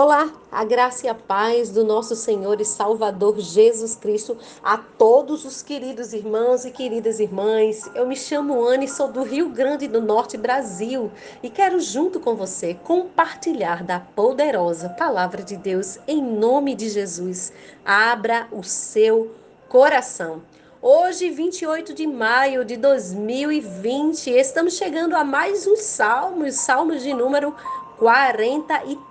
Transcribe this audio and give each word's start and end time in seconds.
Olá, 0.00 0.32
a 0.52 0.64
graça 0.64 1.06
e 1.06 1.08
a 1.08 1.14
paz 1.14 1.70
do 1.70 1.82
nosso 1.82 2.14
Senhor 2.14 2.60
e 2.60 2.64
Salvador 2.64 3.40
Jesus 3.40 3.96
Cristo 3.96 4.38
a 4.62 4.78
todos 4.78 5.44
os 5.44 5.60
queridos 5.60 6.12
irmãos 6.12 6.64
e 6.64 6.70
queridas 6.70 7.18
irmãs. 7.18 7.90
Eu 7.96 8.06
me 8.06 8.14
chamo 8.14 8.64
Anne, 8.64 8.86
sou 8.86 9.08
do 9.08 9.24
Rio 9.24 9.48
Grande 9.48 9.88
do 9.88 10.00
Norte, 10.00 10.36
Brasil, 10.36 11.10
e 11.42 11.50
quero 11.50 11.80
junto 11.80 12.20
com 12.20 12.36
você 12.36 12.74
compartilhar 12.74 13.82
da 13.82 13.98
poderosa 13.98 14.88
palavra 14.90 15.42
de 15.42 15.56
Deus 15.56 15.98
em 16.06 16.22
nome 16.22 16.76
de 16.76 16.88
Jesus. 16.88 17.52
Abra 17.84 18.46
o 18.52 18.62
seu 18.62 19.32
coração. 19.68 20.42
Hoje, 20.80 21.28
28 21.28 21.92
de 21.92 22.06
maio 22.06 22.64
de 22.64 22.76
2020, 22.76 24.30
estamos 24.30 24.74
chegando 24.74 25.16
a 25.16 25.24
mais 25.24 25.66
um 25.66 25.74
salmo, 25.74 26.48
salmos 26.52 27.02
de 27.02 27.12
número 27.12 27.52
43. 27.98 29.07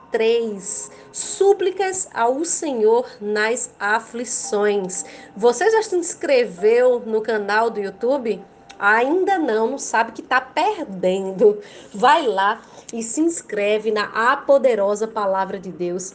Súplicas 1.12 2.08
ao 2.14 2.44
Senhor 2.46 3.08
nas 3.20 3.70
aflições. 3.80 5.04
Você 5.36 5.70
já 5.70 5.82
se 5.82 5.96
inscreveu 5.96 7.00
no 7.00 7.22
canal 7.22 7.70
do 7.70 7.80
YouTube? 7.80 8.42
Ainda 8.80 9.40
não, 9.40 9.72
não 9.72 9.78
sabe 9.78 10.12
que 10.12 10.22
está 10.22 10.40
perdendo. 10.40 11.60
Vai 11.94 12.28
lá 12.28 12.62
e 12.94 13.02
se 13.02 13.22
inscreve 13.22 13.92
na 13.92 14.04
A 14.14 14.38
Poderosa 14.38 15.08
Palavra 15.08 15.60
de 15.60 15.72
Deus 15.72 16.14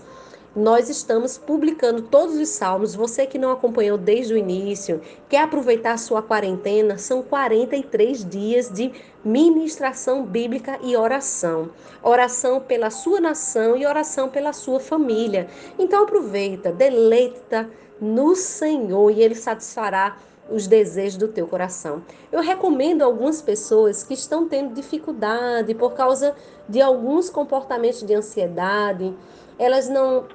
nós 0.55 0.89
estamos 0.89 1.39
publicando 1.39 2.03
todos 2.03 2.37
os 2.37 2.49
salmos. 2.51 2.95
Você 2.95 3.27
que 3.27 3.39
não 3.39 3.51
acompanhou 3.51 3.97
desde 3.97 4.35
o 4.35 4.37
início, 4.37 5.01
quer 5.29 5.43
aproveitar 5.43 5.93
a 5.93 5.99
sua 5.99 6.23
quarentena, 6.23 6.99
são 6.99 7.23
43 7.23 8.29
dias 8.29 8.71
de 8.71 8.93
ministração 9.25 10.25
bíblica 10.25 10.79
e 10.83 10.97
oração. 10.97 11.71
Oração 12.03 12.61
pela 12.61 12.91
sua 12.91 13.21
nação 13.21 13.77
e 13.77 13.87
oração 13.87 14.29
pela 14.29 14.53
sua 14.53 14.79
família. 14.79 15.49
Então 15.79 16.03
aproveita, 16.03 16.71
deleita 16.71 17.69
no 18.01 18.37
Senhor 18.37 19.11
e 19.11 19.23
ele 19.23 19.35
satisfará 19.35 20.19
os 20.51 20.67
desejos 20.67 21.17
do 21.17 21.29
teu 21.29 21.47
coração. 21.47 22.03
Eu 22.31 22.41
recomendo 22.41 23.03
algumas 23.03 23.41
pessoas 23.41 24.03
que 24.03 24.13
estão 24.13 24.49
tendo 24.49 24.75
dificuldade 24.75 25.75
por 25.75 25.95
causa 25.95 26.35
de 26.69 26.81
alguns 26.83 27.31
comportamentos 27.31 28.03
de 28.03 28.13
ansiedade, 28.13 29.15
elas 29.59 29.89
não 29.89 30.27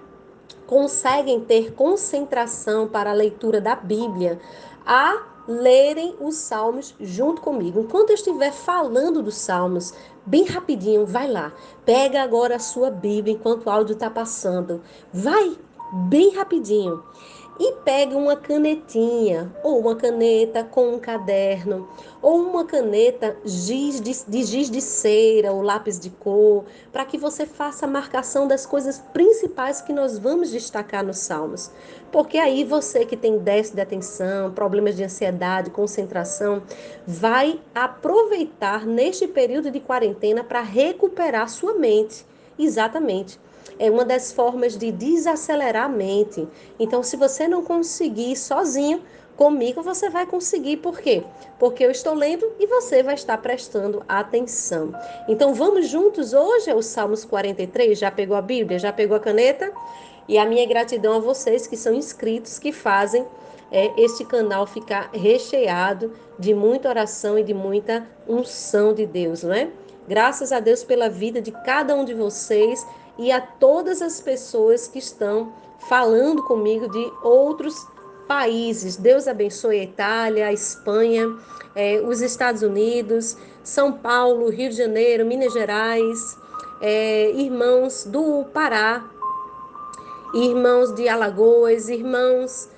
conseguem 0.67 1.39
ter 1.39 1.73
concentração 1.73 2.87
para 2.87 3.09
a 3.09 3.13
leitura 3.13 3.59
da 3.59 3.75
Bíblia, 3.75 4.39
a 4.85 5.23
lerem 5.47 6.15
os 6.19 6.35
salmos 6.35 6.93
junto 6.99 7.41
comigo. 7.41 7.79
Enquanto 7.79 8.09
eu 8.09 8.15
estiver 8.15 8.51
falando 8.51 9.23
dos 9.23 9.35
salmos, 9.35 9.93
bem 10.25 10.43
rapidinho, 10.43 11.05
vai 11.05 11.31
lá. 11.31 11.53
Pega 11.85 12.21
agora 12.21 12.57
a 12.57 12.59
sua 12.59 12.91
Bíblia 12.91 13.33
enquanto 13.33 13.65
o 13.65 13.69
áudio 13.69 13.93
está 13.93 14.09
passando. 14.09 14.81
Vai, 15.13 15.57
bem 16.09 16.35
rapidinho 16.35 17.01
e 17.59 17.73
pegue 17.83 18.15
uma 18.15 18.35
canetinha, 18.35 19.51
ou 19.63 19.79
uma 19.79 19.95
caneta 19.95 20.63
com 20.63 20.93
um 20.93 20.99
caderno, 20.99 21.87
ou 22.21 22.41
uma 22.41 22.65
caneta 22.65 23.35
giz 23.43 23.99
de, 23.99 24.13
de 24.27 24.43
giz 24.43 24.69
de 24.69 24.81
cera 24.81 25.51
ou 25.51 25.61
lápis 25.61 25.99
de 25.99 26.09
cor, 26.09 26.65
para 26.91 27.05
que 27.05 27.17
você 27.17 27.45
faça 27.45 27.85
a 27.85 27.89
marcação 27.89 28.47
das 28.47 28.65
coisas 28.65 28.99
principais 29.13 29.81
que 29.81 29.91
nós 29.91 30.19
vamos 30.19 30.51
destacar 30.51 31.03
nos 31.03 31.17
Salmos. 31.17 31.71
Porque 32.11 32.37
aí 32.37 32.63
você 32.63 33.05
que 33.05 33.17
tem 33.17 33.37
déficit 33.39 33.75
de 33.75 33.81
atenção, 33.81 34.51
problemas 34.51 34.95
de 34.95 35.03
ansiedade, 35.03 35.71
concentração, 35.71 36.61
vai 37.05 37.59
aproveitar 37.73 38.85
neste 38.85 39.27
período 39.27 39.71
de 39.71 39.79
quarentena 39.79 40.43
para 40.43 40.61
recuperar 40.61 41.49
sua 41.49 41.73
mente. 41.73 42.25
Exatamente 42.57 43.39
é 43.79 43.89
uma 43.89 44.05
das 44.05 44.31
formas 44.31 44.77
de 44.77 44.91
desacelerar 44.91 45.85
a 45.85 45.89
mente. 45.89 46.47
Então, 46.79 47.03
se 47.03 47.15
você 47.15 47.47
não 47.47 47.63
conseguir 47.63 48.35
sozinho, 48.35 49.01
comigo 49.35 49.81
você 49.81 50.09
vai 50.09 50.25
conseguir. 50.25 50.77
Por 50.77 50.99
quê? 50.99 51.23
Porque 51.59 51.83
eu 51.83 51.91
estou 51.91 52.13
lendo 52.13 52.51
e 52.59 52.67
você 52.67 53.03
vai 53.03 53.15
estar 53.15 53.37
prestando 53.37 54.03
atenção. 54.07 54.91
Então, 55.27 55.53
vamos 55.53 55.87
juntos 55.87 56.33
hoje 56.33 56.69
ao 56.69 56.81
Salmos 56.81 57.23
43. 57.23 57.97
Já 57.97 58.11
pegou 58.11 58.35
a 58.35 58.41
Bíblia? 58.41 58.79
Já 58.79 58.91
pegou 58.91 59.15
a 59.15 59.19
caneta? 59.19 59.71
E 60.27 60.37
a 60.37 60.45
minha 60.45 60.67
gratidão 60.67 61.13
a 61.13 61.19
vocês 61.19 61.67
que 61.67 61.77
são 61.77 61.93
inscritos, 61.93 62.59
que 62.59 62.71
fazem 62.71 63.25
é, 63.71 63.91
este 64.01 64.25
canal 64.25 64.65
ficar 64.65 65.09
recheado 65.13 66.13
de 66.37 66.53
muita 66.53 66.89
oração 66.89 67.37
e 67.37 67.43
de 67.43 67.53
muita 67.53 68.07
unção 68.27 68.93
de 68.93 69.05
Deus, 69.05 69.43
não 69.43 69.53
é? 69.53 69.69
Graças 70.07 70.51
a 70.51 70.59
Deus 70.59 70.83
pela 70.83 71.09
vida 71.09 71.41
de 71.41 71.51
cada 71.51 71.93
um 71.93 72.05
de 72.05 72.13
vocês 72.13 72.85
e 73.17 73.31
a 73.31 73.41
todas 73.41 74.01
as 74.01 74.21
pessoas 74.21 74.87
que 74.87 74.99
estão 74.99 75.53
falando 75.89 76.43
comigo 76.43 76.89
de 76.89 77.11
outros 77.23 77.87
países. 78.27 78.97
Deus 78.97 79.27
abençoe 79.27 79.79
a 79.79 79.83
Itália, 79.83 80.47
a 80.47 80.53
Espanha, 80.53 81.35
eh, 81.75 82.01
os 82.01 82.21
Estados 82.21 82.61
Unidos, 82.61 83.37
São 83.63 83.93
Paulo, 83.93 84.49
Rio 84.49 84.69
de 84.69 84.75
Janeiro, 84.75 85.25
Minas 85.25 85.53
Gerais, 85.53 86.37
eh, 86.81 87.31
irmãos 87.35 88.05
do 88.05 88.43
Pará, 88.53 89.03
irmãos 90.33 90.93
de 90.93 91.07
Alagoas, 91.07 91.89
irmãos 91.89 92.69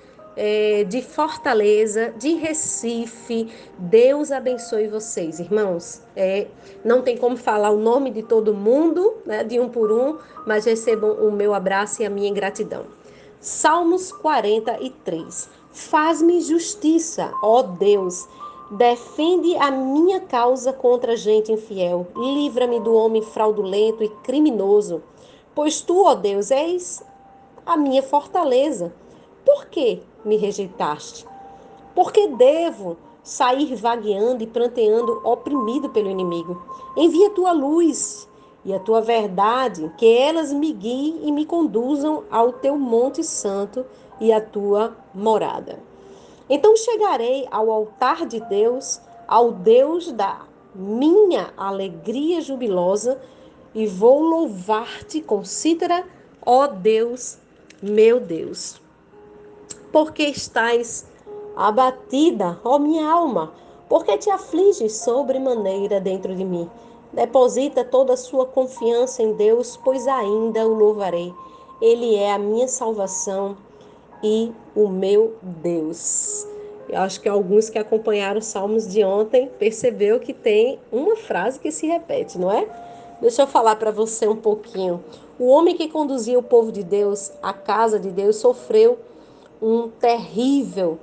é, 0.42 0.86
de 0.86 1.02
Fortaleza, 1.02 2.14
de 2.18 2.36
Recife. 2.36 3.52
Deus 3.78 4.32
abençoe 4.32 4.88
vocês, 4.88 5.38
irmãos. 5.38 6.02
É, 6.16 6.48
não 6.82 7.02
tem 7.02 7.18
como 7.18 7.36
falar 7.36 7.72
o 7.72 7.78
nome 7.78 8.10
de 8.10 8.24
todo 8.24 8.54
mundo, 8.54 9.18
né, 9.26 9.44
de 9.44 9.60
um 9.60 9.68
por 9.68 9.92
um, 9.92 10.18
mas 10.48 10.64
recebam 10.64 11.12
o 11.12 11.30
meu 11.30 11.54
abraço 11.54 12.02
e 12.02 12.06
a 12.06 12.10
minha 12.10 12.34
gratidão. 12.34 12.86
Salmos 13.42 14.14
43. 14.14 15.50
Faz-me 15.74 16.40
justiça, 16.40 17.34
ó 17.44 17.62
Deus. 17.62 18.26
Defende 18.72 19.58
a 19.58 19.70
minha 19.70 20.22
causa 20.22 20.72
contra 20.72 21.18
gente 21.18 21.52
infiel. 21.52 22.08
Livra-me 22.16 22.80
do 22.80 22.94
homem 22.94 23.22
fraudulento 23.22 24.06
e 24.06 24.10
criminoso. 24.24 25.04
Pois 25.54 25.82
tu, 25.82 26.06
ó 26.06 26.16
Deus, 26.16 26.50
és 26.50 27.04
a 27.66 27.76
minha 27.76 28.02
fortaleza. 28.02 28.94
Por 29.44 29.66
que 29.66 30.02
me 30.24 30.36
rejeitaste? 30.38 31.26
Porque 31.96 32.28
devo 32.28 32.98
sair 33.24 33.76
vagueando 33.76 34.44
e 34.44 34.48
pranteando, 34.48 35.22
oprimido 35.24 35.90
pelo 35.90 36.10
inimigo? 36.10 36.62
Envia 36.96 37.30
tua 37.32 37.52
luz 37.52 38.28
e 38.64 38.74
a 38.74 38.80
tua 38.80 39.02
verdade, 39.02 39.92
que 39.98 40.18
elas 40.18 40.52
me 40.52 40.72
guiem 40.74 41.22
e 41.24 41.32
me 41.32 41.46
conduzam 41.46 42.24
ao 42.30 42.52
teu 42.52 42.78
monte 42.78 43.24
santo 43.24 43.86
e 44.20 44.32
à 44.32 44.42
tua 44.42 44.96
morada. 45.14 45.80
Então 46.50 46.76
chegarei 46.76 47.48
ao 47.52 47.72
altar 47.72 48.26
de 48.26 48.40
Deus, 48.40 49.02
ao 49.28 49.52
Deus 49.52 50.12
da 50.12 50.42
minha 50.74 51.54
alegria 51.56 52.42
jubilosa, 52.42 53.20
e 53.74 53.86
vou 53.86 54.22
louvar-te 54.22 55.22
com 55.22 55.44
cítara, 55.44 56.04
ó 56.44 56.66
Deus, 56.66 57.38
meu 57.82 58.20
Deus 58.20 58.82
porque 59.92 60.24
estás 60.24 61.06
abatida, 61.56 62.60
ó 62.64 62.80
minha 62.80 63.10
alma, 63.10 63.54
porque 63.88 64.18
te 64.18 64.30
afliges 64.30 64.98
sobremaneira 64.98 66.00
dentro 66.00 66.36
de 66.36 66.46
mim. 66.46 66.70
Deposita 67.12 67.84
toda 67.84 68.14
a 68.14 68.18
sua 68.18 68.46
confiança 68.46 69.24
em 69.24 69.34
Deus, 69.34 69.78
pois 69.84 70.08
ainda 70.08 70.66
o 70.68 70.74
louvarei. 70.74 71.34
Ele 71.82 72.16
é 72.16 72.34
a 72.34 72.40
minha 72.40 72.68
salvação 72.68 73.58
e 74.24 74.52
o 74.76 74.88
meu 74.90 75.36
Deus. 75.42 76.48
Eu 76.88 77.00
acho 77.02 77.22
que 77.22 77.30
alguns 77.30 77.70
que 77.70 77.78
acompanharam 77.78 78.40
os 78.40 78.46
salmos 78.46 78.88
de 78.88 79.04
ontem 79.04 79.50
percebeu 79.60 80.20
que 80.20 80.34
tem 80.34 80.80
uma 80.92 81.16
frase 81.16 81.60
que 81.60 81.72
se 81.72 81.88
repete, 81.88 82.38
não 82.38 82.52
é? 82.52 82.68
Deixa 83.22 83.42
eu 83.42 83.48
falar 83.48 83.76
para 83.76 83.92
você 83.92 84.28
um 84.28 84.36
pouquinho. 84.36 85.04
O 85.38 85.48
homem 85.48 85.76
que 85.76 85.88
conduzia 85.88 86.38
o 86.38 86.44
povo 86.44 86.72
de 86.72 86.84
Deus, 86.84 87.32
a 87.42 87.54
casa 87.54 88.00
de 88.00 88.10
Deus, 88.10 88.38
sofreu 88.38 88.98
um 89.62 89.90
terrível 89.90 90.98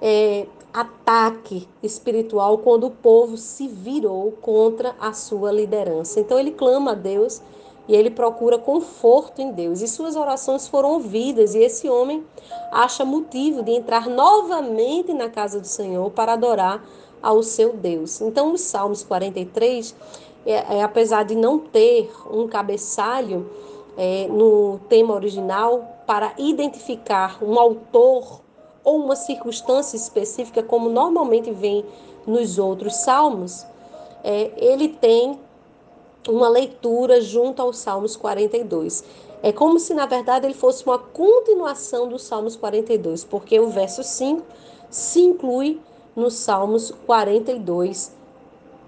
é, 0.00 0.46
ataque 0.72 1.68
espiritual 1.82 2.58
quando 2.58 2.86
o 2.86 2.90
povo 2.90 3.36
se 3.36 3.66
virou 3.66 4.32
contra 4.40 4.94
a 5.00 5.12
sua 5.12 5.50
liderança. 5.50 6.20
Então 6.20 6.38
ele 6.38 6.52
clama 6.52 6.92
a 6.92 6.94
Deus 6.94 7.42
e 7.88 7.96
ele 7.96 8.10
procura 8.10 8.58
conforto 8.58 9.40
em 9.40 9.50
Deus. 9.50 9.80
E 9.80 9.88
suas 9.88 10.14
orações 10.14 10.68
foram 10.68 10.92
ouvidas, 10.92 11.54
e 11.54 11.58
esse 11.58 11.88
homem 11.88 12.22
acha 12.70 13.04
motivo 13.04 13.62
de 13.62 13.72
entrar 13.72 14.06
novamente 14.06 15.12
na 15.14 15.30
casa 15.30 15.58
do 15.58 15.66
Senhor 15.66 16.10
para 16.10 16.34
adorar 16.34 16.84
ao 17.22 17.42
seu 17.42 17.72
Deus. 17.72 18.20
Então, 18.20 18.52
os 18.52 18.60
Salmos 18.60 19.02
43, 19.02 19.94
é, 20.44 20.52
é, 20.76 20.82
apesar 20.82 21.24
de 21.24 21.34
não 21.34 21.58
ter 21.58 22.12
um 22.30 22.46
cabeçalho 22.46 23.50
é, 23.96 24.28
no 24.28 24.78
tema 24.88 25.14
original, 25.14 25.97
para 26.08 26.32
identificar 26.38 27.36
um 27.44 27.58
autor 27.60 28.40
ou 28.82 29.04
uma 29.04 29.14
circunstância 29.14 29.94
específica, 29.94 30.62
como 30.62 30.88
normalmente 30.88 31.50
vem 31.50 31.84
nos 32.26 32.58
outros 32.58 32.96
salmos, 32.96 33.66
é, 34.24 34.50
ele 34.56 34.88
tem 34.88 35.38
uma 36.26 36.48
leitura 36.48 37.20
junto 37.20 37.60
aos 37.60 37.76
Salmos 37.76 38.16
42. 38.16 39.04
É 39.42 39.52
como 39.52 39.78
se, 39.78 39.92
na 39.92 40.06
verdade, 40.06 40.46
ele 40.46 40.54
fosse 40.54 40.82
uma 40.86 40.98
continuação 40.98 42.08
dos 42.08 42.22
Salmos 42.22 42.56
42, 42.56 43.24
porque 43.24 43.60
o 43.60 43.68
verso 43.68 44.02
5 44.02 44.42
se 44.88 45.20
inclui 45.20 45.78
nos 46.16 46.32
Salmos 46.32 46.90
42, 47.04 48.16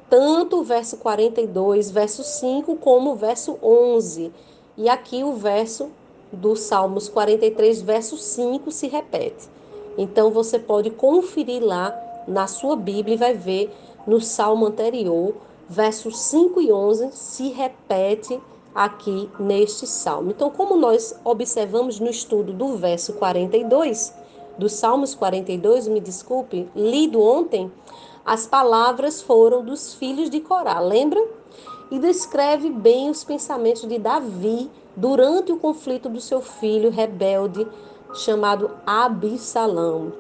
tanto 0.08 0.61
o 0.61 0.64
verso 0.64 0.96
42, 0.96 1.90
verso 1.90 2.25
5, 2.25 2.76
como 2.76 3.11
o 3.11 3.14
verso 3.14 3.58
11. 3.62 4.32
E 4.78 4.88
aqui 4.88 5.22
o 5.22 5.34
verso 5.34 5.90
do 6.32 6.55
Salmos 6.56 7.09
43, 7.09 7.82
verso 7.82 8.17
5 8.17 8.71
se 8.71 8.87
repete. 8.87 9.49
Então 9.99 10.31
você 10.31 10.59
pode 10.59 10.91
conferir 10.91 11.62
lá 11.62 11.94
na 12.27 12.47
sua 12.47 12.77
Bíblia 12.77 13.15
e 13.15 13.19
vai 13.19 13.35
ver 13.35 13.75
no 14.06 14.21
salmo 14.21 14.67
anterior, 14.67 15.35
versos 15.69 16.19
5 16.19 16.61
e 16.61 16.73
11 16.73 17.11
se 17.12 17.49
repete 17.49 18.41
aqui 18.75 19.29
neste 19.38 19.87
salmo. 19.87 20.31
Então, 20.31 20.50
como 20.50 20.77
nós 20.77 21.19
observamos 21.25 21.99
no 21.99 22.09
estudo 22.09 22.53
do 22.53 22.77
verso 22.77 23.15
42, 23.15 24.15
dos 24.56 24.73
Salmos 24.73 25.15
42, 25.15 25.88
me 25.88 26.00
desculpe, 26.00 26.69
lido 26.75 27.21
ontem, 27.21 27.71
as 28.25 28.47
palavras 28.47 29.21
foram 29.23 29.65
dos 29.65 29.94
filhos 29.94 30.29
de 30.29 30.41
Corá, 30.41 30.79
lembra? 30.79 31.21
E 31.91 31.99
descreve 31.99 32.71
bem 32.71 33.11
os 33.11 33.25
pensamentos 33.25 33.87
de 33.87 33.99
Davi 33.99 34.71
durante 34.95 35.51
o 35.51 35.59
conflito 35.59 36.09
do 36.09 36.21
seu 36.21 36.41
filho 36.41 36.91
rebelde 36.91 37.67
chamado 38.15 38.71
Absalão. 38.87 40.13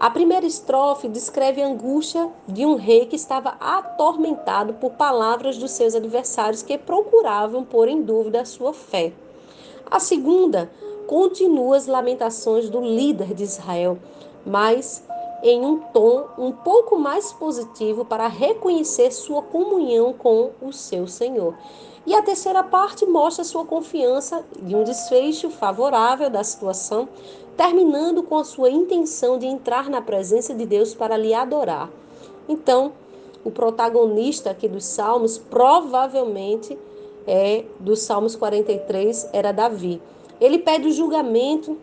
A 0.00 0.10
primeira 0.10 0.44
estrofe 0.44 1.06
descreve 1.06 1.62
a 1.62 1.66
angústia 1.68 2.28
de 2.48 2.66
um 2.66 2.74
rei 2.74 3.06
que 3.06 3.14
estava 3.14 3.50
atormentado 3.60 4.74
por 4.74 4.92
palavras 4.94 5.56
dos 5.56 5.70
seus 5.70 5.94
adversários 5.94 6.60
que 6.60 6.76
procuravam 6.76 7.62
pôr 7.62 7.86
em 7.86 8.02
dúvida 8.02 8.40
a 8.40 8.44
sua 8.44 8.72
fé. 8.72 9.12
A 9.88 10.00
segunda 10.00 10.68
continua 11.06 11.76
as 11.76 11.86
lamentações 11.86 12.68
do 12.68 12.80
líder 12.80 13.32
de 13.32 13.44
Israel, 13.44 13.96
mas 14.44 15.04
em 15.42 15.64
um 15.66 15.78
tom 15.78 16.26
um 16.38 16.52
pouco 16.52 16.96
mais 16.96 17.32
positivo 17.32 18.04
para 18.04 18.28
reconhecer 18.28 19.10
sua 19.10 19.42
comunhão 19.42 20.12
com 20.12 20.50
o 20.62 20.72
seu 20.72 21.06
Senhor. 21.06 21.54
E 22.06 22.14
a 22.14 22.22
terceira 22.22 22.62
parte 22.62 23.06
mostra 23.06 23.44
sua 23.44 23.64
confiança 23.64 24.44
de 24.60 24.74
um 24.74 24.84
desfecho 24.84 25.50
favorável 25.50 26.28
da 26.28 26.42
situação, 26.42 27.08
terminando 27.56 28.22
com 28.22 28.36
a 28.38 28.44
sua 28.44 28.70
intenção 28.70 29.38
de 29.38 29.46
entrar 29.46 29.88
na 29.88 30.00
presença 30.00 30.54
de 30.54 30.66
Deus 30.66 30.94
para 30.94 31.16
lhe 31.16 31.32
adorar. 31.34 31.90
Então, 32.48 32.92
o 33.44 33.50
protagonista 33.50 34.50
aqui 34.50 34.68
dos 34.68 34.84
Salmos 34.84 35.38
provavelmente 35.38 36.78
é 37.26 37.64
dos 37.78 38.00
Salmos 38.00 38.34
43 38.34 39.30
era 39.32 39.52
Davi. 39.52 40.00
Ele 40.40 40.58
pede 40.58 40.88
o 40.88 40.92
julgamento 40.92 41.76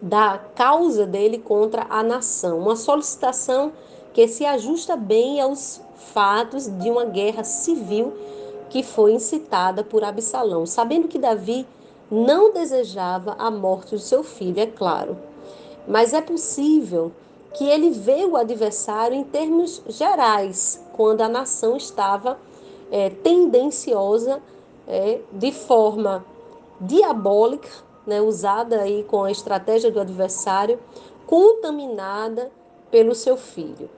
da 0.00 0.38
causa 0.54 1.06
dele 1.06 1.38
contra 1.38 1.86
a 1.88 2.02
nação, 2.02 2.58
uma 2.58 2.76
solicitação 2.76 3.72
que 4.12 4.28
se 4.28 4.44
ajusta 4.44 4.96
bem 4.96 5.40
aos 5.40 5.80
fatos 6.12 6.66
de 6.66 6.90
uma 6.90 7.04
guerra 7.04 7.42
civil 7.42 8.12
que 8.70 8.82
foi 8.82 9.12
incitada 9.12 9.82
por 9.84 10.04
Absalão, 10.04 10.66
sabendo 10.66 11.08
que 11.08 11.18
Davi 11.18 11.66
não 12.10 12.52
desejava 12.52 13.34
a 13.38 13.50
morte 13.50 13.94
do 13.94 14.00
seu 14.00 14.22
filho, 14.22 14.60
é 14.60 14.66
claro. 14.66 15.16
Mas 15.86 16.12
é 16.12 16.20
possível 16.20 17.12
que 17.54 17.64
ele 17.64 17.90
vê 17.90 18.24
o 18.24 18.36
adversário 18.36 19.16
em 19.16 19.24
termos 19.24 19.82
gerais, 19.88 20.82
quando 20.92 21.20
a 21.20 21.28
nação 21.28 21.76
estava 21.76 22.38
é, 22.90 23.10
tendenciosa 23.10 24.42
é, 24.86 25.20
de 25.32 25.52
forma 25.52 26.24
diabólica, 26.80 27.68
né, 28.06 28.20
usada 28.20 28.80
aí 28.80 29.04
com 29.04 29.24
a 29.24 29.30
estratégia 29.30 29.90
do 29.90 30.00
adversário, 30.00 30.78
contaminada 31.26 32.50
pelo 32.90 33.14
seu 33.14 33.36
filho. 33.36 33.88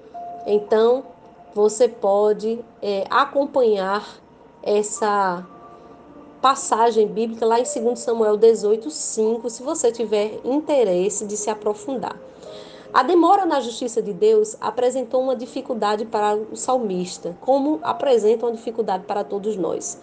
Então, 0.46 1.04
você 1.54 1.88
pode 1.88 2.64
é, 2.82 3.04
acompanhar 3.10 4.06
essa 4.62 5.46
passagem 6.40 7.06
bíblica 7.06 7.44
lá 7.44 7.58
em 7.58 7.64
2 7.64 7.98
Samuel 7.98 8.36
18, 8.36 8.90
5, 8.90 9.50
se 9.50 9.62
você 9.62 9.90
tiver 9.90 10.38
interesse 10.44 11.26
de 11.26 11.36
se 11.36 11.50
aprofundar. 11.50 12.16
A 12.92 13.02
demora 13.02 13.44
na 13.44 13.60
justiça 13.60 14.00
de 14.00 14.12
Deus 14.12 14.56
apresentou 14.60 15.20
uma 15.22 15.36
dificuldade 15.36 16.04
para 16.04 16.36
o 16.36 16.56
salmista, 16.56 17.36
como 17.40 17.80
apresenta 17.82 18.46
uma 18.46 18.52
dificuldade 18.52 19.04
para 19.04 19.24
todos 19.24 19.56
nós. 19.56 20.00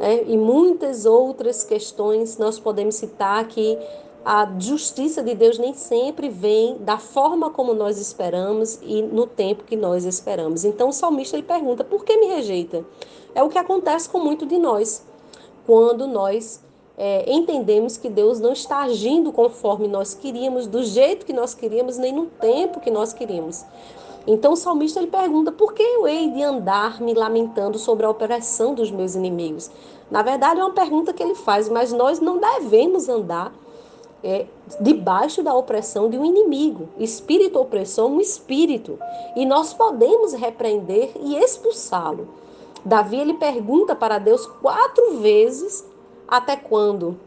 É, 0.00 0.24
e 0.24 0.36
muitas 0.36 1.06
outras 1.06 1.64
questões 1.64 2.36
nós 2.38 2.58
podemos 2.58 2.96
citar 2.96 3.46
que 3.48 3.78
a 4.24 4.50
justiça 4.58 5.22
de 5.22 5.34
Deus 5.34 5.56
nem 5.56 5.72
sempre 5.72 6.28
vem 6.28 6.78
da 6.78 6.98
forma 6.98 7.50
como 7.50 7.72
nós 7.72 7.98
esperamos 7.98 8.78
e 8.82 9.00
no 9.00 9.26
tempo 9.26 9.64
que 9.64 9.76
nós 9.76 10.04
esperamos. 10.04 10.64
Então 10.64 10.88
o 10.88 10.92
salmista 10.92 11.36
ele 11.36 11.46
pergunta: 11.46 11.84
por 11.84 12.04
que 12.04 12.16
me 12.16 12.26
rejeita? 12.26 12.84
É 13.34 13.42
o 13.42 13.48
que 13.48 13.58
acontece 13.58 14.08
com 14.08 14.18
muito 14.18 14.44
de 14.44 14.58
nós 14.58 15.06
quando 15.64 16.06
nós 16.06 16.60
é, 16.96 17.30
entendemos 17.30 17.96
que 17.96 18.08
Deus 18.08 18.40
não 18.40 18.52
está 18.52 18.78
agindo 18.82 19.30
conforme 19.32 19.86
nós 19.86 20.14
queríamos, 20.14 20.66
do 20.66 20.82
jeito 20.82 21.26
que 21.26 21.32
nós 21.32 21.54
queríamos, 21.54 21.98
nem 21.98 22.12
no 22.12 22.26
tempo 22.26 22.80
que 22.80 22.90
nós 22.90 23.12
queríamos. 23.12 23.64
Então 24.26 24.52
o 24.52 24.56
salmista 24.56 24.98
ele 24.98 25.10
pergunta: 25.10 25.52
por 25.52 25.72
que 25.72 25.82
eu 25.82 26.06
hei 26.06 26.30
de 26.30 26.42
andar 26.42 27.00
me 27.00 27.14
lamentando 27.14 27.78
sobre 27.78 28.04
a 28.04 28.10
opressão 28.10 28.74
dos 28.74 28.90
meus 28.90 29.14
inimigos? 29.14 29.70
Na 30.10 30.22
verdade, 30.22 30.60
é 30.60 30.64
uma 30.64 30.72
pergunta 30.72 31.12
que 31.12 31.22
ele 31.22 31.34
faz, 31.34 31.68
mas 31.68 31.92
nós 31.92 32.20
não 32.20 32.38
devemos 32.38 33.08
andar 33.08 33.52
é, 34.22 34.46
debaixo 34.80 35.42
da 35.42 35.54
opressão 35.54 36.08
de 36.08 36.18
um 36.18 36.24
inimigo. 36.24 36.88
Espírito 36.98 37.60
opressor 37.60 38.10
é 38.10 38.14
um 38.14 38.20
espírito. 38.20 38.98
E 39.34 39.44
nós 39.44 39.72
podemos 39.72 40.32
repreender 40.32 41.12
e 41.20 41.36
expulsá-lo. 41.36 42.28
Davi 42.84 43.16
ele 43.16 43.34
pergunta 43.34 43.94
para 43.94 44.18
Deus 44.18 44.46
quatro 44.46 45.18
vezes 45.18 45.84
até 46.26 46.56
quando? 46.56 47.18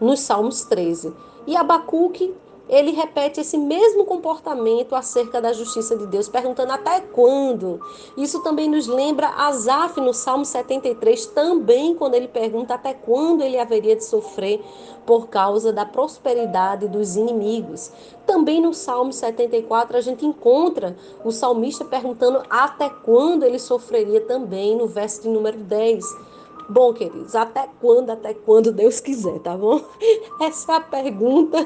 Nos 0.00 0.20
Salmos 0.20 0.62
13. 0.64 1.12
E 1.46 1.56
Abacuque 1.56 2.34
ele 2.68 2.92
repete 2.92 3.40
esse 3.40 3.58
mesmo 3.58 4.04
comportamento 4.04 4.94
acerca 4.94 5.40
da 5.40 5.52
justiça 5.52 5.96
de 5.96 6.06
Deus, 6.06 6.28
perguntando 6.28 6.72
até 6.72 7.00
quando. 7.00 7.80
Isso 8.16 8.42
também 8.42 8.68
nos 8.68 8.86
lembra 8.86 9.28
Asaf 9.28 10.00
no 10.00 10.14
Salmo 10.14 10.44
73, 10.44 11.26
também 11.26 11.94
quando 11.94 12.14
ele 12.14 12.28
pergunta 12.28 12.74
até 12.74 12.94
quando 12.94 13.42
ele 13.42 13.58
haveria 13.58 13.96
de 13.96 14.04
sofrer 14.04 14.62
por 15.04 15.28
causa 15.28 15.72
da 15.72 15.84
prosperidade 15.84 16.88
dos 16.88 17.16
inimigos. 17.16 17.90
Também 18.26 18.60
no 18.60 18.72
Salmo 18.72 19.12
74 19.12 19.96
a 19.96 20.00
gente 20.00 20.24
encontra 20.24 20.96
o 21.24 21.32
salmista 21.32 21.84
perguntando 21.84 22.42
até 22.48 22.88
quando 22.88 23.44
ele 23.44 23.58
sofreria 23.58 24.20
também 24.20 24.76
no 24.76 24.86
verso 24.86 25.22
de 25.22 25.28
número 25.28 25.58
10. 25.58 26.31
Bom, 26.68 26.92
queridos, 26.94 27.34
até 27.34 27.68
quando, 27.80 28.10
até 28.10 28.32
quando 28.34 28.72
Deus 28.72 29.00
quiser, 29.00 29.38
tá 29.40 29.56
bom? 29.56 29.80
Essa 30.40 30.72
é 30.72 30.76
a 30.76 30.80
pergunta 30.80 31.58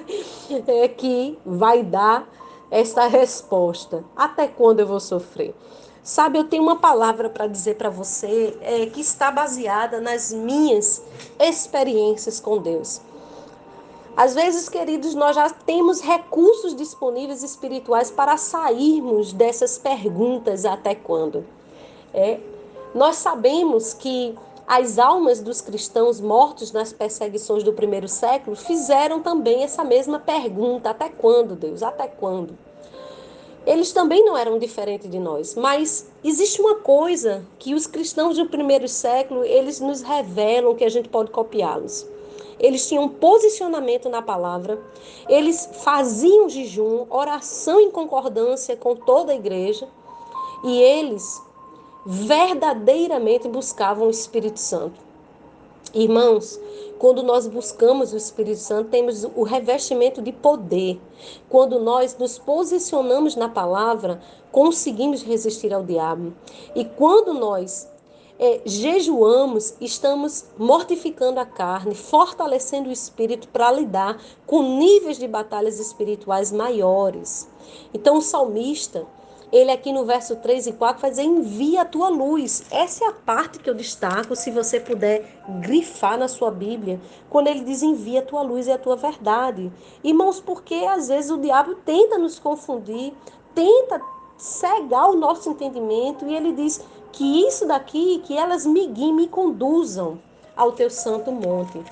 é, 0.67 0.89
que 0.89 1.39
vai 1.45 1.83
dar 1.83 2.29
essa 2.71 3.07
resposta. 3.07 4.05
Até 4.17 4.49
quando 4.49 4.81
eu 4.81 4.87
vou 4.87 5.01
sofrer? 5.01 5.55
Sabe, 6.03 6.39
eu 6.39 6.45
tenho 6.45 6.63
uma 6.63 6.77
palavra 6.77 7.29
para 7.29 7.47
dizer 7.47 7.77
para 7.77 7.91
você 7.91 8.57
é, 8.61 8.87
que 8.87 9.01
está 9.01 9.31
baseada 9.31 10.01
nas 10.01 10.33
minhas 10.33 11.03
experiências 11.39 12.39
com 12.41 12.59
Deus. 12.59 13.01
Às 14.17 14.35
vezes, 14.35 14.69
queridos, 14.69 15.15
nós 15.15 15.37
já 15.37 15.51
temos 15.51 16.01
recursos 16.01 16.75
disponíveis 16.75 17.43
espirituais 17.43 18.11
para 18.11 18.37
sairmos 18.37 19.33
dessas 19.33 19.77
perguntas 19.77 20.65
até 20.65 20.95
quando. 20.95 21.45
É, 22.15 22.41
nós 22.95 23.17
sabemos 23.17 23.93
que 23.93 24.35
as 24.67 24.99
almas 24.99 25.41
dos 25.41 25.61
cristãos 25.61 26.21
mortos 26.21 26.73
nas 26.73 26.93
perseguições 26.93 27.63
do 27.63 27.73
primeiro 27.73 28.09
século 28.09 28.57
fizeram 28.57 29.23
também 29.23 29.63
essa 29.63 29.85
mesma 29.85 30.19
pergunta: 30.19 30.91
até 30.91 31.09
quando, 31.09 31.55
Deus? 31.55 31.83
Até 31.85 32.09
quando? 32.09 32.59
Eles 33.65 33.93
também 33.93 34.25
não 34.25 34.37
eram 34.37 34.59
diferentes 34.59 35.09
de 35.09 35.19
nós, 35.19 35.55
mas 35.55 36.09
existe 36.23 36.61
uma 36.61 36.77
coisa 36.77 37.45
que 37.59 37.75
os 37.75 37.87
cristãos 37.87 38.37
do 38.37 38.47
primeiro 38.47 38.89
século, 38.89 39.45
eles 39.45 39.81
nos 39.81 40.03
revelam 40.03 40.75
que 40.75 40.85
a 40.85 40.89
gente 40.89 41.09
pode 41.09 41.31
copiá-los. 41.31 42.07
Eles 42.59 42.89
tinham 42.89 43.09
posicionamento 43.09 44.09
na 44.09 44.23
palavra, 44.23 44.81
eles 45.29 45.69
faziam 45.85 46.49
jejum, 46.49 47.07
oração 47.11 47.81
em 47.81 47.91
concordância 47.91 48.77
com 48.77 48.97
toda 48.97 49.33
a 49.33 49.37
igreja, 49.37 49.89
e 50.65 50.81
eles 50.81 51.43
verdadeiramente 52.07 53.49
buscavam 53.49 54.07
o 54.07 54.11
Espírito 54.11 54.61
Santo. 54.61 55.05
Irmãos, 55.93 56.61
quando 56.99 57.23
nós 57.23 57.49
buscamos 57.49 58.13
o 58.13 58.17
Espírito 58.17 58.61
Santo, 58.61 58.91
temos 58.91 59.25
o 59.25 59.43
revestimento 59.43 60.23
de 60.23 60.31
poder. 60.31 61.01
Quando 61.49 61.81
nós 61.81 62.17
nos 62.17 62.39
posicionamos 62.39 63.35
na 63.35 63.49
palavra, 63.49 64.21
conseguimos 64.53 65.23
resistir 65.23 65.75
ao 65.75 65.83
diabo. 65.83 66.33
E 66.75 66.85
quando 66.85 67.35
nós 67.35 67.89
é, 68.39 68.61
jejuamos, 68.65 69.75
estamos 69.81 70.45
mortificando 70.57 71.41
a 71.41 71.47
carne, 71.47 71.95
fortalecendo 71.95 72.89
o 72.89 72.93
espírito 72.93 73.49
para 73.49 73.73
lidar 73.73 74.23
com 74.47 74.63
níveis 74.79 75.19
de 75.19 75.27
batalhas 75.27 75.81
espirituais 75.81 76.53
maiores. 76.53 77.49
Então, 77.93 78.19
o 78.19 78.23
salmista, 78.23 79.07
ele 79.53 79.71
aqui 79.71 79.93
no 79.93 80.05
verso 80.05 80.37
3 80.37 80.67
e 80.69 80.73
4 80.73 81.01
vai 81.01 81.11
dizer: 81.11 81.23
envia 81.23 81.83
a 81.83 81.85
tua 81.85 82.09
luz. 82.09 82.65
Essa 82.71 83.05
é 83.05 83.09
a 83.09 83.13
parte 83.13 83.59
que 83.59 83.71
eu 83.71 83.75
destaco, 83.75 84.35
se 84.35 84.51
você 84.51 84.81
puder 84.81 85.43
grifar 85.61 86.19
na 86.19 86.29
sua 86.29 86.51
Bíblia, 86.51 87.01
quando 87.31 87.49
ele 87.49 87.61
diz: 87.61 87.83
envia 87.83 88.21
a 88.21 88.25
tua 88.25 88.43
luz 88.43 88.67
e 88.67 88.73
a 88.73 88.79
tua 88.79 88.97
verdade. 88.97 89.73
Irmãos, 90.03 90.41
porque 90.41 90.75
às 90.75 91.09
vezes 91.09 91.31
o 91.31 91.39
diabo 91.39 91.77
tenta 91.85 92.19
nos 92.19 92.39
confundir, 92.39 93.13
tenta 93.55 94.01
cegar 94.37 95.11
o 95.11 95.17
nosso 95.17 95.49
entendimento 95.49 96.27
e 96.27 96.35
ele 96.35 96.53
diz: 96.53 96.85
que 97.13 97.47
isso 97.47 97.67
daqui, 97.67 98.21
que 98.25 98.37
elas 98.37 98.67
me 98.67 98.87
guiem, 98.87 99.15
me 99.15 99.27
conduzam 99.27 100.19
ao 100.55 100.73
teu 100.73 100.91
santo 100.91 101.33
monte. 101.33 101.83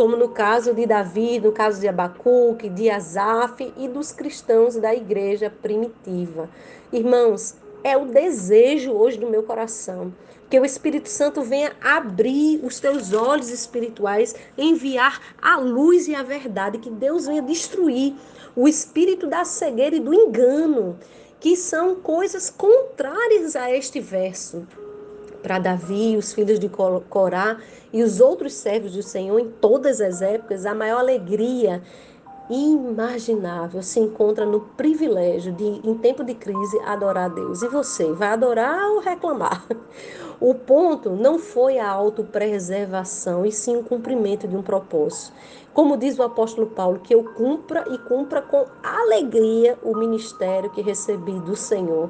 Como 0.00 0.16
no 0.16 0.30
caso 0.30 0.72
de 0.72 0.86
Davi, 0.86 1.38
no 1.38 1.52
caso 1.52 1.78
de 1.78 1.86
Abacuque, 1.86 2.70
de 2.70 2.88
Asaf 2.88 3.70
e 3.76 3.86
dos 3.86 4.12
cristãos 4.12 4.74
da 4.76 4.94
igreja 4.94 5.52
primitiva. 5.60 6.48
Irmãos, 6.90 7.54
é 7.84 7.98
o 7.98 8.06
desejo 8.06 8.92
hoje 8.92 9.18
do 9.18 9.28
meu 9.28 9.42
coração 9.42 10.10
que 10.48 10.58
o 10.58 10.64
Espírito 10.64 11.10
Santo 11.10 11.42
venha 11.42 11.72
abrir 11.82 12.64
os 12.64 12.80
teus 12.80 13.12
olhos 13.12 13.50
espirituais, 13.50 14.34
enviar 14.56 15.20
a 15.38 15.58
luz 15.58 16.08
e 16.08 16.14
a 16.14 16.22
verdade, 16.22 16.78
que 16.78 16.88
Deus 16.88 17.26
venha 17.26 17.42
destruir 17.42 18.14
o 18.56 18.66
espírito 18.66 19.26
da 19.26 19.44
cegueira 19.44 19.96
e 19.96 20.00
do 20.00 20.14
engano, 20.14 20.98
que 21.38 21.54
são 21.54 21.96
coisas 21.96 22.48
contrárias 22.48 23.54
a 23.54 23.70
este 23.70 24.00
verso. 24.00 24.66
Para 25.42 25.58
Davi, 25.58 26.16
os 26.16 26.32
filhos 26.32 26.58
de 26.58 26.68
Corá 26.68 27.58
e 27.92 28.02
os 28.02 28.20
outros 28.20 28.52
servos 28.54 28.92
do 28.92 29.02
Senhor 29.02 29.38
em 29.38 29.48
todas 29.48 30.00
as 30.00 30.20
épocas, 30.20 30.66
a 30.66 30.74
maior 30.74 30.98
alegria 30.98 31.82
imaginável 32.50 33.80
se 33.80 34.00
encontra 34.00 34.44
no 34.44 34.60
privilégio 34.60 35.52
de, 35.52 35.64
em 35.64 35.94
tempo 35.98 36.24
de 36.24 36.34
crise, 36.34 36.78
adorar 36.80 37.30
a 37.30 37.34
Deus. 37.34 37.62
E 37.62 37.68
você, 37.68 38.12
vai 38.12 38.28
adorar 38.28 38.90
ou 38.90 39.00
reclamar? 39.00 39.64
O 40.40 40.54
ponto 40.54 41.10
não 41.10 41.38
foi 41.38 41.78
a 41.78 41.86
autopreservação, 41.86 43.44
e 43.44 43.52
sim 43.52 43.76
o 43.76 43.84
cumprimento 43.84 44.48
de 44.48 44.56
um 44.56 44.62
propósito. 44.62 45.34
Como 45.74 45.98
diz 45.98 46.18
o 46.18 46.22
apóstolo 46.22 46.66
Paulo, 46.68 46.98
que 46.98 47.14
eu 47.14 47.22
cumpra 47.34 47.84
e 47.90 47.98
cumpra 47.98 48.40
com 48.40 48.64
alegria 48.82 49.78
o 49.82 49.94
ministério 49.94 50.70
que 50.70 50.80
recebi 50.80 51.38
do 51.40 51.54
Senhor. 51.54 52.08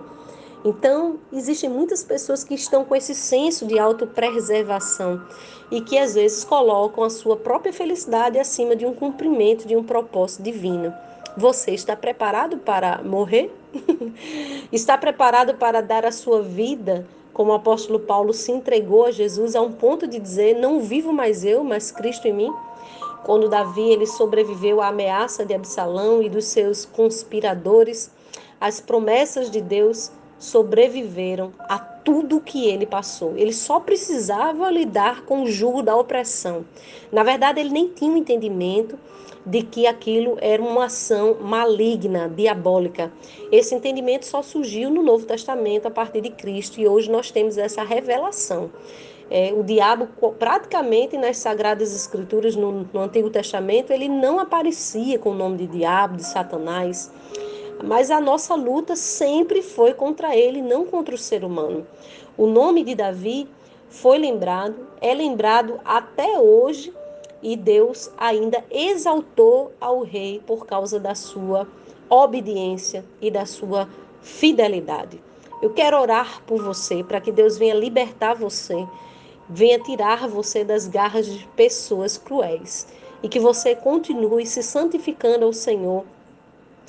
Então, 0.64 1.19
existem 1.33 1.71
muitas 1.71 2.05
pessoas 2.05 2.45
que 2.45 2.55
estão 2.55 2.85
com 2.85 2.95
esse 2.95 3.14
senso 3.14 3.67
de 3.67 3.79
autopreservação 3.79 5.23
e 5.71 5.81
que 5.81 5.97
às 5.97 6.14
vezes 6.14 6.45
colocam 6.45 7.02
a 7.05 7.11
sua 7.11 7.37
própria 7.37 7.73
felicidade 7.73 8.38
acima 8.38 8.76
de 8.76 8.85
um 8.85 8.93
cumprimento 8.93 9.67
de 9.67 9.76
um 9.76 9.83
propósito 9.83 10.43
divino. 10.43 10.93
Você 11.37 11.71
está 11.71 11.97
preparado 11.97 12.59
para 12.59 13.02
morrer? 13.02 13.55
está 14.71 14.99
preparado 14.99 15.55
para 15.55 15.81
dar 15.81 16.05
a 16.05 16.12
sua 16.12 16.43
vida 16.43 17.07
como 17.33 17.52
o 17.52 17.55
apóstolo 17.55 18.00
Paulo 18.00 18.35
se 18.35 18.52
entregou 18.52 19.07
a 19.07 19.11
Jesus 19.11 19.55
a 19.55 19.62
um 19.62 19.73
ponto 19.73 20.07
de 20.07 20.19
dizer: 20.19 20.57
Não 20.57 20.81
vivo 20.81 21.12
mais 21.12 21.45
eu, 21.45 21.64
mas 21.64 21.90
Cristo 21.90 22.26
em 22.26 22.33
mim. 22.33 22.52
Quando 23.25 23.49
Davi 23.49 23.88
ele 23.88 24.07
sobreviveu 24.07 24.81
à 24.81 24.88
ameaça 24.88 25.45
de 25.45 25.55
Absalão 25.55 26.23
e 26.23 26.29
dos 26.29 26.47
seus 26.47 26.85
conspiradores, 26.85 28.11
as 28.61 28.81
promessas 28.81 29.50
de 29.50 29.61
Deus 29.61 30.11
sobreviveram 30.40 31.52
a 31.61 31.78
tudo 31.78 32.40
que 32.40 32.66
ele 32.66 32.87
passou. 32.87 33.37
Ele 33.37 33.52
só 33.52 33.78
precisava 33.78 34.70
lidar 34.70 35.23
com 35.26 35.42
o 35.42 35.47
jugo 35.47 35.82
da 35.82 35.94
opressão. 35.94 36.64
Na 37.12 37.23
verdade, 37.23 37.61
ele 37.61 37.70
nem 37.70 37.88
tinha 37.88 38.11
o 38.11 38.14
um 38.14 38.16
entendimento 38.16 38.99
de 39.44 39.62
que 39.62 39.87
aquilo 39.87 40.37
era 40.40 40.62
uma 40.62 40.87
ação 40.87 41.37
maligna, 41.40 42.28
diabólica. 42.28 43.12
Esse 43.52 43.75
entendimento 43.75 44.26
só 44.26 44.42
surgiu 44.42 44.90
no 44.90 45.02
Novo 45.02 45.26
Testamento 45.26 45.87
a 45.87 45.90
partir 45.90 46.23
de 46.23 46.30
Cristo 46.30 46.80
e 46.80 46.88
hoje 46.88 47.11
nós 47.11 47.30
temos 47.30 47.56
essa 47.59 47.82
revelação. 47.82 48.70
É, 49.30 49.52
o 49.56 49.62
diabo, 49.62 50.09
praticamente 50.38 51.16
nas 51.16 51.37
Sagradas 51.37 51.94
Escrituras, 51.94 52.56
no, 52.56 52.88
no 52.92 53.00
Antigo 53.00 53.30
Testamento, 53.30 53.92
ele 53.92 54.09
não 54.09 54.40
aparecia 54.40 55.18
com 55.18 55.30
o 55.30 55.35
nome 55.35 55.59
de 55.59 55.66
diabo, 55.68 56.16
de 56.16 56.26
Satanás. 56.26 57.12
Mas 57.82 58.10
a 58.10 58.20
nossa 58.20 58.54
luta 58.54 58.94
sempre 58.94 59.62
foi 59.62 59.94
contra 59.94 60.37
ele, 60.37 60.60
não 60.60 60.84
contra 60.84 61.14
o 61.14 61.18
ser 61.18 61.44
humano. 61.44 61.87
O 62.37 62.46
nome 62.46 62.84
de 62.84 62.94
Davi 62.94 63.49
foi 63.88 64.18
lembrado, 64.18 64.87
é 65.00 65.14
lembrado 65.14 65.80
até 65.84 66.38
hoje 66.38 66.92
e 67.42 67.56
Deus 67.56 68.10
ainda 68.16 68.62
exaltou 68.70 69.72
ao 69.80 70.02
rei 70.02 70.40
por 70.46 70.66
causa 70.66 71.00
da 71.00 71.14
sua 71.14 71.66
obediência 72.08 73.04
e 73.20 73.30
da 73.30 73.46
sua 73.46 73.88
fidelidade. 74.20 75.20
Eu 75.62 75.70
quero 75.70 75.99
orar 76.00 76.42
por 76.46 76.62
você 76.62 77.02
para 77.02 77.20
que 77.20 77.32
Deus 77.32 77.58
venha 77.58 77.75
libertar 77.75 78.34
você, 78.34 78.87
venha 79.49 79.78
tirar 79.78 80.28
você 80.28 80.64
das 80.64 80.87
garras 80.87 81.26
de 81.26 81.46
pessoas 81.56 82.16
cruéis 82.16 82.87
e 83.22 83.28
que 83.28 83.38
você 83.38 83.75
continue 83.75 84.46
se 84.46 84.62
santificando 84.62 85.44
ao 85.44 85.52
Senhor 85.52 86.04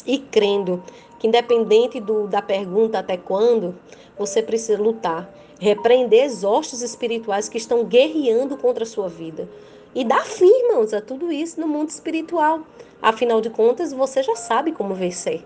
e 0.06 0.18
crendo 0.18 0.84
que, 1.20 1.28
independente 1.28 2.00
do, 2.00 2.28
da 2.28 2.42
pergunta 2.42 3.00
até 3.00 3.18
quando, 3.18 3.76
você 4.18 4.42
precisa 4.42 4.82
lutar, 4.82 5.32
repreender 5.60 6.24
exaustos 6.24 6.82
espirituais 6.82 7.48
que 7.48 7.58
estão 7.58 7.84
guerreando 7.86 8.58
contra 8.58 8.84
a 8.84 8.88
sua 8.88 9.08
vida 9.08 9.48
e 9.94 10.04
dar 10.04 10.26
fim, 10.26 10.52
a 10.96 11.02
tudo 11.02 11.32
isso 11.32 11.60
no 11.60 11.68
mundo 11.68 11.90
espiritual. 11.90 12.62
Afinal 13.02 13.42
de 13.42 13.50
contas, 13.50 13.92
você 13.92 14.24
já 14.24 14.36
sabe 14.36 14.72
como 14.72 14.96
vencer. 14.96 15.44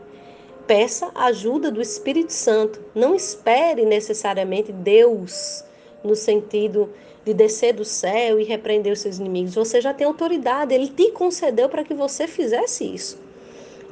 Peça 0.67 1.11
a 1.13 1.25
ajuda 1.25 1.71
do 1.71 1.81
Espírito 1.81 2.31
Santo. 2.31 2.81
Não 2.93 3.15
espere 3.15 3.85
necessariamente 3.85 4.71
Deus 4.71 5.63
no 6.03 6.15
sentido 6.15 6.89
de 7.23 7.33
descer 7.33 7.73
do 7.73 7.83
céu 7.83 8.39
e 8.39 8.43
repreender 8.43 8.93
os 8.93 8.99
seus 8.99 9.17
inimigos. 9.17 9.55
Você 9.55 9.81
já 9.81 9.93
tem 9.93 10.05
autoridade, 10.05 10.73
ele 10.73 10.87
te 10.87 11.11
concedeu 11.11 11.67
para 11.67 11.83
que 11.83 11.93
você 11.93 12.27
fizesse 12.27 12.85
isso. 12.85 13.24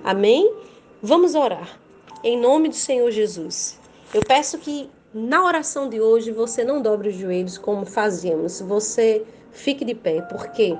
Amém? 0.04 0.54
Vamos 1.02 1.36
orar. 1.36 1.80
Em 2.24 2.40
nome 2.40 2.70
do 2.70 2.76
Senhor 2.76 3.10
Jesus. 3.12 3.80
Eu 4.14 4.22
peço 4.22 4.58
que 4.58 4.90
na 5.14 5.44
oração 5.46 5.90
de 5.90 6.02
hoje 6.02 6.32
você 6.32 6.64
não 6.64 6.82
dobre 6.82 7.10
os 7.10 7.16
joelhos 7.16 7.58
como 7.58 7.86
fazíamos. 7.86 8.62
Você 8.62 9.26
Fique 9.54 9.86
de 9.86 9.94
pé, 9.94 10.20
porque 10.22 10.76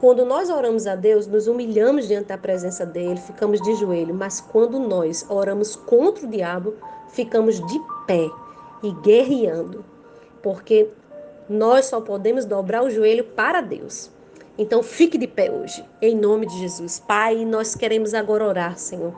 quando 0.00 0.24
nós 0.24 0.48
oramos 0.48 0.86
a 0.86 0.94
Deus, 0.94 1.26
nos 1.26 1.48
humilhamos 1.48 2.06
diante 2.06 2.28
da 2.28 2.38
presença 2.38 2.86
dele, 2.86 3.16
ficamos 3.16 3.60
de 3.60 3.74
joelho, 3.74 4.14
mas 4.14 4.40
quando 4.40 4.78
nós 4.78 5.26
oramos 5.28 5.74
contra 5.74 6.24
o 6.24 6.30
diabo, 6.30 6.74
ficamos 7.08 7.56
de 7.56 7.80
pé 8.06 8.30
e 8.84 8.92
guerreando, 9.02 9.84
porque 10.40 10.88
nós 11.48 11.86
só 11.86 12.00
podemos 12.00 12.44
dobrar 12.44 12.84
o 12.84 12.90
joelho 12.90 13.24
para 13.24 13.60
Deus. 13.60 14.10
Então 14.56 14.82
fique 14.82 15.18
de 15.18 15.26
pé 15.26 15.50
hoje, 15.50 15.84
em 16.00 16.16
nome 16.16 16.46
de 16.46 16.58
Jesus. 16.58 17.00
Pai, 17.00 17.44
nós 17.44 17.74
queremos 17.74 18.14
agora 18.14 18.46
orar, 18.46 18.78
Senhor 18.78 19.14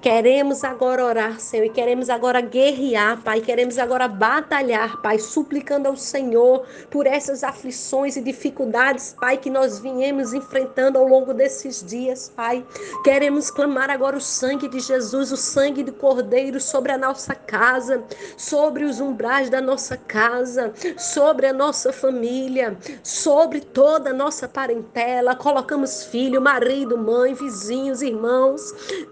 Queremos 0.00 0.64
agora 0.64 1.04
orar, 1.04 1.38
Senhor, 1.38 1.66
e 1.66 1.68
queremos 1.68 2.08
agora 2.08 2.40
guerrear, 2.40 3.20
Pai, 3.22 3.42
queremos 3.42 3.76
agora 3.76 4.08
batalhar, 4.08 5.02
Pai, 5.02 5.18
suplicando 5.18 5.88
ao 5.88 5.94
Senhor 5.94 6.64
por 6.90 7.06
essas 7.06 7.44
aflições 7.44 8.16
e 8.16 8.22
dificuldades, 8.22 9.14
Pai, 9.20 9.36
que 9.36 9.50
nós 9.50 9.78
viemos 9.78 10.32
enfrentando 10.32 10.96
ao 10.96 11.06
longo 11.06 11.34
desses 11.34 11.84
dias, 11.84 12.32
Pai. 12.34 12.64
Queremos 13.04 13.50
clamar 13.50 13.90
agora 13.90 14.16
o 14.16 14.22
sangue 14.22 14.68
de 14.68 14.80
Jesus, 14.80 15.32
o 15.32 15.36
sangue 15.36 15.82
do 15.82 15.92
Cordeiro 15.92 16.58
sobre 16.60 16.92
a 16.92 16.98
nossa 16.98 17.34
casa, 17.34 18.02
sobre 18.38 18.84
os 18.84 19.00
umbrais 19.00 19.50
da 19.50 19.60
nossa 19.60 19.98
casa, 19.98 20.72
sobre 20.96 21.46
a 21.46 21.52
nossa 21.52 21.92
família, 21.92 22.74
sobre 23.02 23.60
toda 23.60 24.10
a 24.10 24.14
nossa 24.14 24.48
parentela. 24.48 25.36
Colocamos 25.36 26.04
filho, 26.04 26.40
marido, 26.40 26.96
mãe, 26.96 27.34
vizinhos, 27.34 28.00
irmãos, 28.00 28.62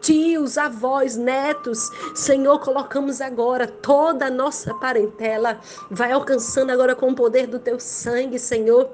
tios, 0.01 0.57
avós 0.57 0.78
avós, 0.79 1.17
netos. 1.17 1.91
Senhor, 2.15 2.61
colocamos 2.61 3.21
agora 3.21 3.67
toda 3.67 4.27
a 4.27 4.31
nossa 4.31 4.73
parentela, 4.75 5.59
vai 5.91 6.13
alcançando 6.13 6.71
agora 6.71 6.95
com 6.95 7.11
o 7.11 7.15
poder 7.15 7.49
do 7.49 7.59
teu 7.59 7.81
sangue, 7.81 8.39
Senhor 8.39 8.89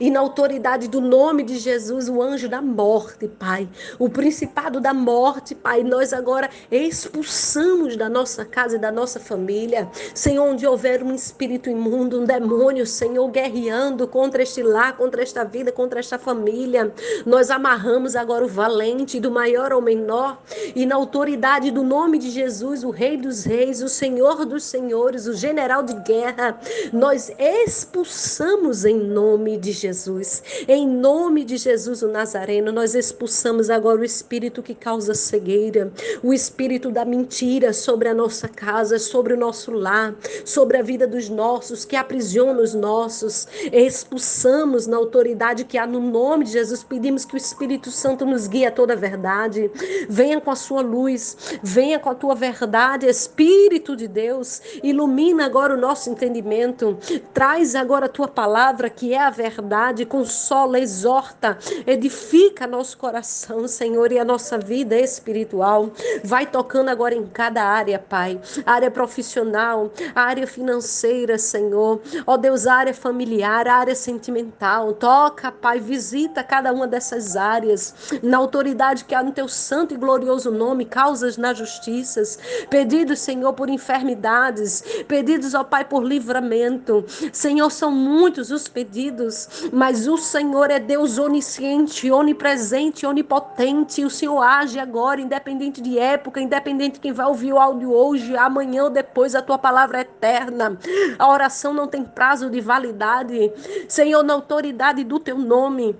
E 0.00 0.10
na 0.10 0.20
autoridade 0.20 0.88
do 0.88 1.00
nome 1.00 1.42
de 1.42 1.58
Jesus, 1.58 2.08
o 2.08 2.22
anjo 2.22 2.48
da 2.48 2.60
morte, 2.60 3.28
Pai, 3.28 3.68
o 3.98 4.08
principado 4.08 4.80
da 4.80 4.94
morte, 4.94 5.54
Pai, 5.54 5.82
nós 5.82 6.12
agora 6.12 6.48
expulsamos 6.70 7.96
da 7.96 8.08
nossa 8.08 8.44
casa 8.44 8.76
e 8.76 8.78
da 8.78 8.90
nossa 8.92 9.18
família. 9.18 9.88
Senhor, 10.14 10.44
onde 10.44 10.66
houver 10.66 11.02
um 11.02 11.14
espírito 11.14 11.70
imundo, 11.70 12.20
um 12.20 12.24
demônio, 12.24 12.86
Senhor, 12.86 13.28
guerreando 13.28 14.06
contra 14.06 14.42
este 14.42 14.62
lar, 14.62 14.96
contra 14.96 15.22
esta 15.22 15.44
vida, 15.44 15.72
contra 15.72 16.00
esta 16.00 16.18
família, 16.18 16.92
nós 17.24 17.50
amarramos 17.50 18.16
agora 18.16 18.44
o 18.44 18.48
valente, 18.48 19.20
do 19.20 19.30
maior 19.30 19.72
ao 19.72 19.80
menor, 19.80 20.40
e 20.74 20.86
na 20.86 20.94
autoridade 20.96 21.70
do 21.70 21.82
nome 21.82 22.18
de 22.18 22.30
Jesus, 22.30 22.84
o 22.84 22.90
Rei 22.90 23.16
dos 23.16 23.44
Reis, 23.44 23.82
o 23.82 23.88
Senhor 23.88 24.44
dos 24.44 24.64
Senhores, 24.64 25.26
o 25.26 25.34
general 25.34 25.82
de 25.82 25.94
guerra, 26.02 26.58
nós 26.92 27.30
expulsamos 27.38 28.84
em 28.84 28.98
nome 28.98 29.56
de 29.56 29.72
Jesus. 29.78 30.42
Em 30.66 30.86
nome 30.86 31.44
de 31.44 31.56
Jesus 31.56 32.02
o 32.02 32.08
Nazareno, 32.08 32.72
nós 32.72 32.94
expulsamos 32.94 33.70
agora 33.70 34.00
o 34.00 34.04
espírito 34.04 34.62
que 34.62 34.74
causa 34.74 35.14
cegueira, 35.14 35.92
o 36.22 36.34
espírito 36.34 36.90
da 36.90 37.04
mentira 37.04 37.72
sobre 37.72 38.08
a 38.08 38.14
nossa 38.14 38.48
casa, 38.48 38.98
sobre 38.98 39.34
o 39.34 39.36
nosso 39.36 39.70
lar, 39.70 40.14
sobre 40.44 40.76
a 40.76 40.82
vida 40.82 41.06
dos 41.06 41.28
nossos, 41.28 41.84
que 41.84 41.96
aprisiona 41.96 42.60
os 42.60 42.74
nossos. 42.74 43.46
Expulsamos 43.72 44.86
na 44.86 44.96
autoridade 44.96 45.64
que 45.64 45.78
há 45.78 45.86
no 45.86 46.00
nome 46.00 46.44
de 46.44 46.52
Jesus. 46.52 46.82
Pedimos 46.82 47.24
que 47.24 47.34
o 47.34 47.36
Espírito 47.36 47.90
Santo 47.90 48.26
nos 48.26 48.46
guie 48.46 48.66
a 48.66 48.70
toda 48.70 48.94
a 48.94 48.96
verdade. 48.96 49.70
Venha 50.08 50.40
com 50.40 50.50
a 50.50 50.56
sua 50.56 50.82
luz, 50.82 51.58
venha 51.62 51.98
com 51.98 52.10
a 52.10 52.14
tua 52.14 52.34
verdade, 52.34 53.06
Espírito 53.06 53.94
de 53.96 54.08
Deus. 54.08 54.60
Ilumina 54.82 55.44
agora 55.44 55.74
o 55.74 55.80
nosso 55.80 56.10
entendimento. 56.10 56.98
Traz 57.32 57.74
agora 57.74 58.06
a 58.06 58.08
tua 58.08 58.28
palavra, 58.28 58.90
que 58.90 59.14
é 59.14 59.18
a 59.18 59.30
verdade, 59.30 59.67
consola, 60.06 60.78
exorta, 60.78 61.58
edifica 61.86 62.66
nosso 62.66 62.98
coração, 62.98 63.66
Senhor, 63.66 64.12
e 64.12 64.18
a 64.18 64.24
nossa 64.24 64.58
vida 64.58 64.98
espiritual. 64.98 65.90
Vai 66.24 66.46
tocando 66.46 66.88
agora 66.88 67.14
em 67.14 67.26
cada 67.26 67.62
área, 67.62 67.98
Pai. 67.98 68.40
área 68.64 68.90
profissional, 68.90 69.90
área 70.14 70.46
financeira, 70.46 71.38
Senhor. 71.38 72.00
Ó 72.26 72.36
Deus, 72.36 72.66
área 72.66 72.94
familiar, 72.94 73.66
área 73.68 73.94
sentimental. 73.94 74.92
Toca, 74.92 75.50
Pai, 75.50 75.80
visita 75.80 76.42
cada 76.42 76.72
uma 76.72 76.86
dessas 76.86 77.36
áreas. 77.36 77.94
Na 78.22 78.38
autoridade 78.38 79.04
que 79.04 79.14
há 79.14 79.22
no 79.22 79.32
teu 79.32 79.48
santo 79.48 79.94
e 79.94 79.96
glorioso 79.96 80.50
nome, 80.50 80.84
causas 80.84 81.36
na 81.36 81.52
justiça. 81.54 82.22
Pedidos, 82.70 83.20
Senhor, 83.20 83.52
por 83.52 83.68
enfermidades. 83.68 84.82
Pedidos, 85.06 85.54
ó 85.54 85.64
Pai, 85.64 85.84
por 85.84 86.02
livramento. 86.02 87.04
Senhor, 87.32 87.70
são 87.70 87.90
muitos 87.90 88.50
os 88.50 88.68
pedidos, 88.68 89.57
mas 89.72 90.06
o 90.06 90.16
Senhor 90.16 90.70
é 90.70 90.78
Deus 90.78 91.18
onisciente, 91.18 92.10
onipresente, 92.10 93.06
onipotente. 93.06 94.04
O 94.04 94.10
Senhor 94.10 94.40
age 94.40 94.78
agora, 94.78 95.20
independente 95.20 95.80
de 95.80 95.98
época, 95.98 96.40
independente 96.40 96.94
de 96.94 97.00
quem 97.00 97.12
vai 97.12 97.26
ouvir 97.26 97.52
o 97.52 97.58
áudio 97.58 97.92
hoje, 97.92 98.36
amanhã 98.36 98.84
ou 98.84 98.90
depois, 98.90 99.34
a 99.34 99.42
tua 99.42 99.58
palavra 99.58 99.98
é 99.98 100.00
eterna. 100.02 100.78
A 101.18 101.30
oração 101.30 101.72
não 101.72 101.86
tem 101.86 102.04
prazo 102.04 102.50
de 102.50 102.60
validade. 102.60 103.52
Senhor, 103.88 104.22
na 104.22 104.34
autoridade 104.34 105.04
do 105.04 105.18
teu 105.18 105.38
nome, 105.38 105.96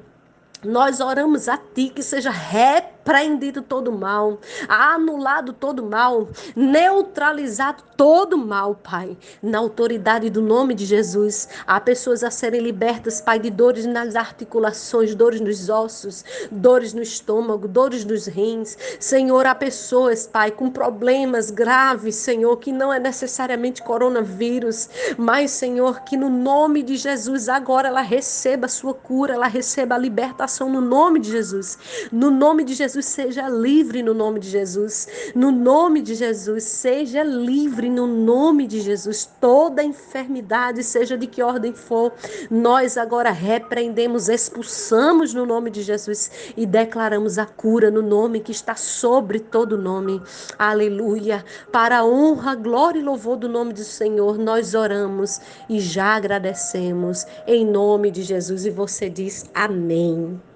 nós 0.64 1.00
oramos 1.00 1.48
a 1.48 1.56
ti 1.56 1.88
que 1.88 2.02
seja 2.02 2.30
reto 2.30 2.97
repreendido 3.08 3.62
todo 3.62 3.90
mal, 3.90 4.38
anulado 4.68 5.54
todo 5.54 5.82
mal, 5.82 6.28
neutralizado 6.54 7.82
todo 7.96 8.36
mal, 8.36 8.74
Pai. 8.74 9.16
Na 9.42 9.58
autoridade 9.58 10.28
do 10.28 10.42
nome 10.42 10.74
de 10.74 10.84
Jesus, 10.84 11.48
há 11.66 11.80
pessoas 11.80 12.22
a 12.22 12.30
serem 12.30 12.60
libertas, 12.60 13.22
Pai, 13.22 13.38
de 13.38 13.48
dores 13.48 13.86
nas 13.86 14.14
articulações, 14.14 15.14
dores 15.14 15.40
nos 15.40 15.70
ossos, 15.70 16.22
dores 16.50 16.92
no 16.92 17.00
estômago, 17.00 17.66
dores 17.66 18.04
nos 18.04 18.26
rins. 18.26 18.76
Senhor, 19.00 19.46
há 19.46 19.54
pessoas, 19.54 20.26
Pai, 20.26 20.50
com 20.50 20.70
problemas 20.70 21.50
graves, 21.50 22.14
Senhor, 22.14 22.58
que 22.58 22.70
não 22.70 22.92
é 22.92 22.98
necessariamente 22.98 23.82
coronavírus, 23.82 24.88
mas, 25.16 25.50
Senhor, 25.52 26.02
que 26.02 26.16
no 26.16 26.28
nome 26.28 26.82
de 26.82 26.96
Jesus 26.96 27.48
agora 27.48 27.88
ela 27.88 28.02
receba 28.02 28.66
a 28.66 28.68
sua 28.68 28.92
cura, 28.92 29.32
ela 29.32 29.48
receba 29.48 29.94
a 29.94 29.98
libertação 29.98 30.68
no 30.68 30.82
nome 30.82 31.18
de 31.18 31.30
Jesus. 31.30 31.78
No 32.12 32.30
nome 32.30 32.64
de 32.64 32.74
Jesus 32.74 32.97
Jesus, 32.98 33.06
seja 33.06 33.48
livre 33.48 34.02
no 34.02 34.12
nome 34.12 34.40
de 34.40 34.48
Jesus. 34.48 35.08
No 35.34 35.50
nome 35.50 36.02
de 36.02 36.14
Jesus, 36.14 36.64
seja 36.64 37.22
livre 37.22 37.88
no 37.88 38.06
nome 38.06 38.66
de 38.66 38.80
Jesus. 38.80 39.28
Toda 39.40 39.82
enfermidade, 39.82 40.82
seja 40.82 41.16
de 41.16 41.26
que 41.26 41.42
ordem 41.42 41.72
for, 41.72 42.12
nós 42.50 42.96
agora 42.96 43.30
repreendemos, 43.30 44.28
expulsamos 44.28 45.32
no 45.32 45.46
nome 45.46 45.70
de 45.70 45.82
Jesus 45.82 46.30
e 46.56 46.66
declaramos 46.66 47.38
a 47.38 47.46
cura 47.46 47.90
no 47.90 48.02
nome 48.02 48.40
que 48.40 48.52
está 48.52 48.74
sobre 48.74 49.38
todo 49.38 49.78
nome. 49.78 50.20
Aleluia. 50.58 51.44
Para 51.72 51.98
a 51.98 52.04
honra, 52.04 52.54
glória 52.54 52.98
e 52.98 53.02
louvor 53.02 53.36
do 53.36 53.48
nome 53.48 53.72
do 53.72 53.84
Senhor, 53.84 54.38
nós 54.38 54.74
oramos 54.74 55.40
e 55.68 55.80
já 55.80 56.16
agradecemos 56.16 57.26
em 57.46 57.64
nome 57.64 58.10
de 58.10 58.22
Jesus. 58.22 58.66
E 58.66 58.70
você 58.70 59.08
diz 59.08 59.48
amém. 59.54 60.47